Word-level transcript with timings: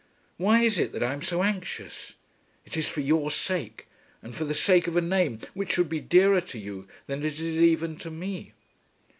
Why 0.37 0.61
is 0.61 0.79
it 0.79 0.93
that 0.93 1.03
I 1.03 1.13
am 1.13 1.21
so 1.21 1.43
anxious? 1.43 2.15
It 2.65 2.75
is 2.75 2.87
for 2.87 3.01
your 3.01 3.29
sake, 3.29 3.85
and 4.23 4.35
for 4.35 4.45
the 4.45 4.55
sake 4.55 4.87
of 4.87 4.97
a 4.97 4.99
name 4.99 5.41
which 5.53 5.73
should 5.73 5.89
be 5.89 5.99
dearer 6.01 6.41
to 6.41 6.57
you 6.57 6.87
than 7.05 7.19
it 7.23 7.35
is 7.39 7.61
even 7.61 7.97
to 7.97 8.09
me." 8.09 8.53